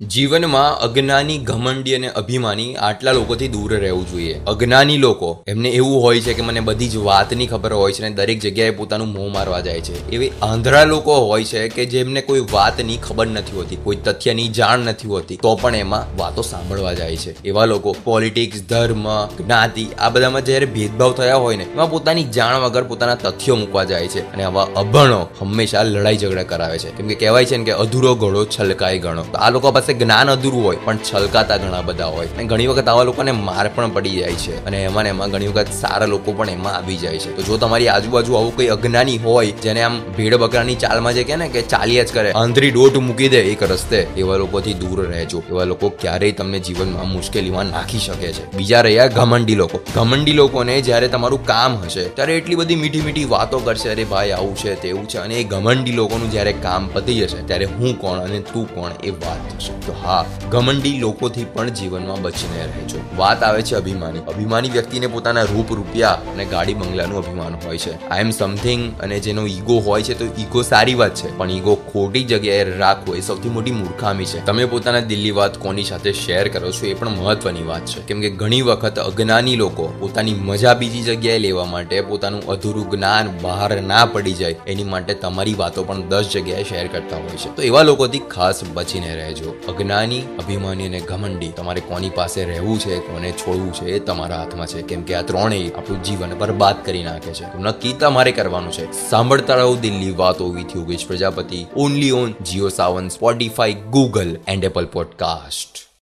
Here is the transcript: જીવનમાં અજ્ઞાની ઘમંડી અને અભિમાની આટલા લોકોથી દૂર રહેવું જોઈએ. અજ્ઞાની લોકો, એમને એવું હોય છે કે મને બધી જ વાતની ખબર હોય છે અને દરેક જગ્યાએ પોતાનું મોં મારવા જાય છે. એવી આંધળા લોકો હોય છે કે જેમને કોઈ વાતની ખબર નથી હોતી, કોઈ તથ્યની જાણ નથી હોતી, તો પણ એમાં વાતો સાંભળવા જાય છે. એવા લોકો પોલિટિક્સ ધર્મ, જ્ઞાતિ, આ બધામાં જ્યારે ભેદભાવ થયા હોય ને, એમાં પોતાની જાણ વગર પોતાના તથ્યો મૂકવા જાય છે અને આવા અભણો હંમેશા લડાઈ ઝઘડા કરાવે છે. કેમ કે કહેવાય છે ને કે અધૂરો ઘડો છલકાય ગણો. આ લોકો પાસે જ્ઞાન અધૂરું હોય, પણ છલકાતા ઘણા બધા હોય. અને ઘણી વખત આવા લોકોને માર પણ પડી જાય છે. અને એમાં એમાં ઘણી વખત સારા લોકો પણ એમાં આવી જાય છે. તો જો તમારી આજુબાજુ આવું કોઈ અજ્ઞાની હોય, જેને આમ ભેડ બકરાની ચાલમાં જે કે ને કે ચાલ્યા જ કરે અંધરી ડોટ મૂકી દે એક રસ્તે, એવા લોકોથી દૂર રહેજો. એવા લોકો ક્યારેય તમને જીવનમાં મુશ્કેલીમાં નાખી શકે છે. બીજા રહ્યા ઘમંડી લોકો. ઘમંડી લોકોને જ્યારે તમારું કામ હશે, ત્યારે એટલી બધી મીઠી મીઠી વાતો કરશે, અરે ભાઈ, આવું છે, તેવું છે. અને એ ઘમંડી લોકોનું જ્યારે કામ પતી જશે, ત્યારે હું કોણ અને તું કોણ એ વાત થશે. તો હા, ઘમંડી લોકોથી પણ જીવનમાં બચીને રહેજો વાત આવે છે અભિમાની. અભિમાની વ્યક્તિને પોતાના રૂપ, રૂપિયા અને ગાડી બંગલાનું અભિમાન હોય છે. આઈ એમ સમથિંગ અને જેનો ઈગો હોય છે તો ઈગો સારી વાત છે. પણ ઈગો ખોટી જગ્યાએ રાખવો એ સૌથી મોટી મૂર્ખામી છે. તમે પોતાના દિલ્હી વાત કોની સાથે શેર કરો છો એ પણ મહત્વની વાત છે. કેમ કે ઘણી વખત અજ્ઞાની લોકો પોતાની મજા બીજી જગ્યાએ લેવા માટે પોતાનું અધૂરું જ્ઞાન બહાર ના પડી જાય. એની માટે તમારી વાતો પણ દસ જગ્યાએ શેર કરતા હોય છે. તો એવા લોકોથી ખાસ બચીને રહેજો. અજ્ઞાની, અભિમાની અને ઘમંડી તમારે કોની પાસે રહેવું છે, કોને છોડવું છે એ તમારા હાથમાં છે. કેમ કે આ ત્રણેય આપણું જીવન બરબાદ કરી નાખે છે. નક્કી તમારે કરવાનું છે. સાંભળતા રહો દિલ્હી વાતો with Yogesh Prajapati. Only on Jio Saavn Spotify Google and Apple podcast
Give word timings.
જીવનમાં 0.00 0.78
અજ્ઞાની 0.78 1.38
ઘમંડી 1.38 1.94
અને 1.94 2.08
અભિમાની 2.08 2.74
આટલા 2.74 3.12
લોકોથી 3.12 3.48
દૂર 3.48 3.74
રહેવું 3.74 4.10
જોઈએ. 4.10 4.40
અજ્ઞાની 4.46 4.96
લોકો, 4.96 5.44
એમને 5.46 5.68
એવું 5.68 6.02
હોય 6.02 6.20
છે 6.20 6.34
કે 6.34 6.42
મને 6.42 6.60
બધી 6.60 6.88
જ 6.88 6.96
વાતની 6.96 7.46
ખબર 7.46 7.72
હોય 7.72 7.92
છે 7.92 8.06
અને 8.06 8.16
દરેક 8.16 8.40
જગ્યાએ 8.40 8.70
પોતાનું 8.70 9.08
મોં 9.08 9.32
મારવા 9.32 9.60
જાય 9.60 9.80
છે. 9.80 10.10
એવી 10.10 10.32
આંધળા 10.42 10.84
લોકો 10.84 11.14
હોય 11.14 11.44
છે 11.44 11.68
કે 11.68 11.86
જેમને 11.86 12.20
કોઈ 12.20 12.40
વાતની 12.40 12.96
ખબર 12.96 13.26
નથી 13.26 13.56
હોતી, 13.56 13.76
કોઈ 13.76 13.96
તથ્યની 13.96 14.48
જાણ 14.48 14.78
નથી 14.78 15.08
હોતી, 15.08 15.36
તો 15.36 15.54
પણ 15.56 15.74
એમાં 15.74 16.18
વાતો 16.18 16.42
સાંભળવા 16.42 16.92
જાય 16.92 17.16
છે. 17.16 17.44
એવા 17.44 17.64
લોકો 17.64 17.96
પોલિટિક્સ 18.04 18.62
ધર્મ, 18.62 19.26
જ્ઞાતિ, 19.26 19.86
આ 19.98 20.08
બધામાં 20.08 20.44
જ્યારે 20.44 20.66
ભેદભાવ 20.66 21.12
થયા 21.12 21.36
હોય 21.36 21.56
ને, 21.56 21.64
એમાં 21.64 21.90
પોતાની 21.90 22.24
જાણ 22.24 22.56
વગર 22.56 22.84
પોતાના 22.84 23.14
તથ્યો 23.14 23.56
મૂકવા 23.56 23.84
જાય 23.84 24.08
છે 24.08 24.32
અને 24.32 24.44
આવા 24.44 24.68
અભણો 24.76 25.26
હંમેશા 25.40 25.82
લડાઈ 25.82 26.16
ઝઘડા 26.16 26.42
કરાવે 26.42 26.78
છે. 26.78 26.90
કેમ 26.90 27.08
કે 27.08 27.14
કહેવાય 27.14 27.44
છે 27.44 27.56
ને 27.56 27.64
કે 27.64 27.72
અધૂરો 27.72 28.14
ઘડો 28.14 28.44
છલકાય 28.44 28.98
ગણો. 28.98 29.24
આ 29.34 29.50
લોકો 29.50 29.72
પાસે 29.72 29.85
જ્ઞાન 29.92 30.30
અધૂરું 30.30 30.64
હોય, 30.64 30.76
પણ 30.84 30.96
છલકાતા 30.96 31.56
ઘણા 31.56 31.82
બધા 31.82 32.06
હોય. 32.06 32.26
અને 32.26 32.44
ઘણી 32.44 32.66
વખત 32.66 32.88
આવા 32.88 33.02
લોકોને 33.02 33.32
માર 33.32 33.70
પણ 33.74 33.90
પડી 33.90 34.10
જાય 34.10 34.32
છે. 34.32 34.64
અને 34.64 34.84
એમાં 34.84 35.06
એમાં 35.06 35.30
ઘણી 35.30 35.46
વખત 35.46 35.66
સારા 35.80 36.06
લોકો 36.06 36.32
પણ 36.32 36.50
એમાં 36.50 36.74
આવી 36.74 36.96
જાય 36.96 37.18
છે. 37.18 37.36
તો 37.36 37.42
જો 37.42 37.56
તમારી 37.56 37.88
આજુબાજુ 37.88 38.34
આવું 38.34 38.56
કોઈ 38.56 38.66
અજ્ઞાની 38.66 39.18
હોય, 39.18 39.50
જેને 39.50 39.82
આમ 39.82 40.00
ભેડ 40.16 40.34
બકરાની 40.34 40.74
ચાલમાં 40.74 41.14
જે 41.14 41.24
કે 41.24 41.36
ને 41.36 41.48
કે 41.48 41.62
ચાલ્યા 41.62 42.04
જ 42.04 42.12
કરે 42.12 42.32
અંધરી 42.32 42.70
ડોટ 42.70 42.96
મૂકી 42.96 43.28
દે 43.28 43.40
એક 43.40 43.62
રસ્તે, 43.62 44.06
એવા 44.16 44.36
લોકોથી 44.36 44.74
દૂર 44.74 45.06
રહેજો. 45.06 45.42
એવા 45.50 45.64
લોકો 45.64 45.88
ક્યારેય 45.88 46.32
તમને 46.32 46.58
જીવનમાં 46.58 47.08
મુશ્કેલીમાં 47.08 47.66
નાખી 47.66 47.98
શકે 47.98 48.32
છે. 48.32 48.56
બીજા 48.56 48.80
રહ્યા 48.80 49.06
ઘમંડી 49.06 49.54
લોકો. 49.54 49.80
ઘમંડી 49.94 50.32
લોકોને 50.32 50.80
જ્યારે 50.80 51.08
તમારું 51.08 51.46
કામ 51.46 51.76
હશે, 51.76 52.04
ત્યારે 52.04 52.36
એટલી 52.36 52.54
બધી 52.54 52.76
મીઠી 52.76 53.00
મીઠી 53.00 53.24
વાતો 53.24 53.58
કરશે, 53.58 53.88
અરે 53.88 54.04
ભાઈ, 54.04 54.30
આવું 54.30 54.56
છે, 54.56 54.82
તેવું 54.82 55.08
છે. 55.08 55.18
અને 55.18 55.34
એ 55.34 55.44
ઘમંડી 55.44 55.92
લોકોનું 55.92 56.30
જ્યારે 56.30 56.52
કામ 56.52 56.88
પતી 56.92 57.14
જશે, 57.14 57.42
ત્યારે 57.42 57.64
હું 57.64 58.00
કોણ 58.00 58.18
અને 58.18 58.38
તું 58.38 58.74
કોણ 58.74 58.90
એ 59.04 59.10
વાત 59.10 59.54
થશે. 59.54 59.75
તો 59.86 59.92
હા, 59.92 60.24
ઘમંડી 60.50 60.98
લોકોથી 60.98 61.44
પણ 61.44 61.68
જીવનમાં 61.68 62.22
બચીને 62.22 62.64
રહેજો 62.64 62.98
વાત 63.16 63.42
આવે 63.42 63.62
છે 63.62 63.74
અભિમાની. 63.74 64.18
અભિમાની 64.18 64.70
વ્યક્તિને 64.70 65.06
પોતાના 65.06 65.42
રૂપ, 65.42 65.72
રૂપિયા 65.72 66.10
અને 66.10 66.44
ગાડી 66.44 66.74
બંગલાનું 66.74 67.18
અભિમાન 67.18 67.54
હોય 67.54 67.78
છે. 67.78 68.08
આઈ 68.08 68.20
એમ 68.20 68.30
સમથિંગ 68.30 69.00
અને 69.00 69.20
જેનો 69.20 69.46
ઈગો 69.46 69.78
હોય 69.78 70.02
છે 70.02 70.18
તો 70.18 70.24
ઈગો 70.24 70.62
સારી 70.62 70.94
વાત 70.94 71.14
છે. 71.14 71.36
પણ 71.38 71.50
ઈગો 71.50 71.74
ખોટી 71.74 72.24
જગ્યાએ 72.24 72.78
રાખવો 72.78 73.14
એ 73.14 73.20
સૌથી 73.20 73.48
મોટી 73.48 73.70
મૂર્ખામી 73.70 74.24
છે. 74.24 74.44
તમે 74.44 74.64
પોતાના 74.64 75.00
દિલ્હી 75.00 75.30
વાત 75.30 75.58
કોની 75.58 75.84
સાથે 75.84 76.12
શેર 76.12 76.48
કરો 76.48 76.72
છો 76.72 76.86
એ 76.86 76.94
પણ 76.94 77.08
મહત્વની 77.08 77.62
વાત 77.62 77.86
છે. 77.86 78.02
કેમ 78.02 78.20
કે 78.20 78.30
ઘણી 78.30 78.62
વખત 78.62 78.98
અજ્ઞાની 78.98 79.56
લોકો 79.56 79.92
પોતાની 79.98 80.34
મજા 80.34 80.74
બીજી 80.74 81.02
જગ્યાએ 81.02 81.38
લેવા 81.38 81.64
માટે 81.64 82.00
પોતાનું 82.00 82.46
અધૂરું 82.46 82.90
જ્ઞાન 82.90 83.28
બહાર 83.42 83.80
ના 83.80 84.04
પડી 84.04 84.32
જાય. 84.32 84.56
એની 84.66 84.84
માટે 84.84 85.14
તમારી 85.14 85.54
વાતો 85.54 85.84
પણ 85.84 86.08
દસ 86.08 86.28
જગ્યાએ 86.32 86.62
શેર 86.62 86.86
કરતા 86.86 87.16
હોય 87.16 87.36
છે. 87.36 87.56
તો 87.56 87.62
એવા 87.62 87.82
લોકોથી 87.82 88.18
ખાસ 88.18 88.64
બચીને 88.74 89.14
રહેજો. 89.14 89.54
અજ્ઞાની, 89.68 90.20
અભિમાની 90.20 90.86
અને 90.86 91.00
ઘમંડી 91.00 91.48
તમારે 91.48 91.80
કોની 91.80 92.10
પાસે 92.10 92.44
રહેવું 92.44 92.80
છે, 92.80 92.98
કોને 92.98 93.32
છોડવું 93.32 93.72
છે 93.72 93.86
એ 93.86 93.98
તમારા 93.98 94.36
હાથમાં 94.36 94.66
છે. 94.66 94.82
કેમ 94.82 95.02
કે 95.02 95.14
આ 95.14 95.22
ત્રણેય 95.22 95.68
આપણું 95.68 96.02
જીવન 96.02 96.34
બરબાદ 96.38 96.84
કરી 96.84 97.02
નાખે 97.02 97.32
છે. 97.32 97.58
નક્કી 97.58 97.92
તમારે 97.92 98.32
કરવાનું 98.32 98.72
છે. 98.72 99.08
સાંભળતા 99.10 99.54
રહો 99.54 99.76
દિલ્હી 99.76 100.10
વાતો 100.10 100.48
with 100.48 100.76
Yogesh 100.76 101.06
Prajapati. 101.06 101.66
Only 101.76 102.10
on 102.10 102.32
Jio 102.44 102.68
Saavn 102.68 103.08
Spotify 103.08 103.74
Google 103.74 104.38
and 104.48 104.64
Apple 104.64 104.86
podcast 104.86 105.85